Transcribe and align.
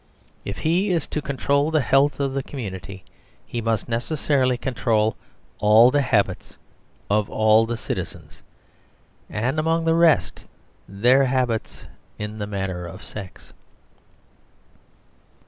If 0.43 0.57
he 0.57 0.89
is 0.89 1.05
to 1.05 1.21
control 1.21 1.69
the 1.69 1.79
health 1.81 2.19
of 2.19 2.33
the 2.33 2.41
community, 2.41 3.03
he 3.45 3.61
must 3.61 3.87
necessarily 3.87 4.57
control 4.57 5.15
all 5.59 5.91
the 5.91 6.01
habits 6.01 6.57
of 7.07 7.29
all 7.29 7.67
the 7.67 7.77
citizens, 7.77 8.41
and 9.29 9.59
among 9.59 9.85
the 9.85 9.93
rest 9.93 10.47
their 10.89 11.25
habits 11.25 11.83
in 12.17 12.39
the 12.39 12.47
matter 12.47 12.87
of 12.87 13.03
sex. 13.03 13.53